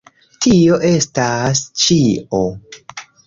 [0.45, 2.41] Tio estas ĉio!